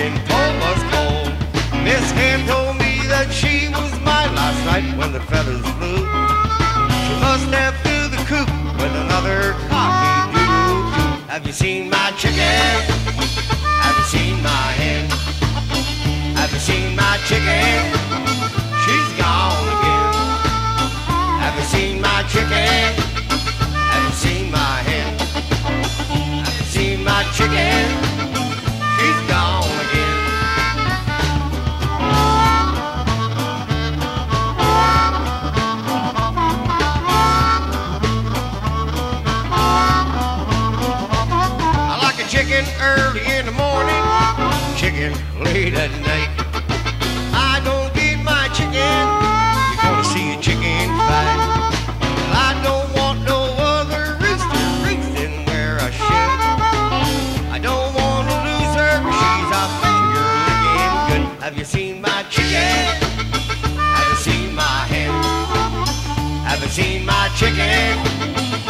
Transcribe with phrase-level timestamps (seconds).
[0.00, 1.28] in Thomas Cole.
[1.84, 6.00] Miss Ham told me that she was mine last night when the feathers flew.
[7.04, 8.48] She must have threw the coop
[8.80, 11.28] with another cocky doo.
[11.28, 12.72] Have you seen my chicken?
[13.84, 15.04] Have you seen my hen?
[16.40, 17.84] Have you seen my chicken?
[18.80, 20.08] She's gone again.
[21.44, 22.88] Have you seen my chicken?
[23.92, 25.12] Have you seen my hen?
[26.40, 28.09] Have you seen my chicken?
[42.50, 44.02] Chicken early in the morning,
[44.76, 46.28] chicken late at night.
[47.32, 51.38] I don't get my chicken, you're gonna see a chicken fight.
[52.34, 56.30] I don't want no other rooster roosting where I should.
[57.54, 61.42] I don't want to lose her, she's a finger licking good.
[61.44, 62.82] Have you seen my chicken?
[63.78, 65.12] Have you seen my hen?
[66.48, 68.69] Have you seen my chicken?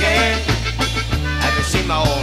[0.00, 0.38] Again.
[1.44, 2.19] Have you seen my old